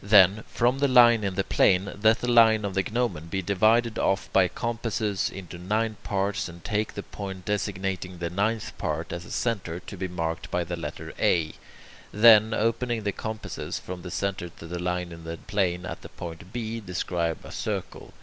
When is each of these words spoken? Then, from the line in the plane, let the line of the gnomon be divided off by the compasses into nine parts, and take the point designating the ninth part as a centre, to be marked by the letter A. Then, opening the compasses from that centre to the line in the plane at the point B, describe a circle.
Then, 0.00 0.44
from 0.46 0.78
the 0.78 0.86
line 0.86 1.24
in 1.24 1.34
the 1.34 1.42
plane, 1.42 1.98
let 2.00 2.20
the 2.20 2.30
line 2.30 2.64
of 2.64 2.74
the 2.74 2.84
gnomon 2.84 3.26
be 3.26 3.42
divided 3.42 3.98
off 3.98 4.32
by 4.32 4.44
the 4.44 4.50
compasses 4.50 5.28
into 5.28 5.58
nine 5.58 5.96
parts, 6.04 6.48
and 6.48 6.62
take 6.62 6.94
the 6.94 7.02
point 7.02 7.44
designating 7.44 8.18
the 8.18 8.30
ninth 8.30 8.78
part 8.78 9.12
as 9.12 9.24
a 9.24 9.32
centre, 9.32 9.80
to 9.80 9.96
be 9.96 10.06
marked 10.06 10.52
by 10.52 10.62
the 10.62 10.76
letter 10.76 11.12
A. 11.18 11.54
Then, 12.12 12.54
opening 12.54 13.02
the 13.02 13.10
compasses 13.10 13.80
from 13.80 14.02
that 14.02 14.12
centre 14.12 14.50
to 14.50 14.68
the 14.68 14.78
line 14.78 15.10
in 15.10 15.24
the 15.24 15.36
plane 15.36 15.84
at 15.84 16.02
the 16.02 16.10
point 16.10 16.52
B, 16.52 16.78
describe 16.78 17.38
a 17.42 17.50
circle. 17.50 18.14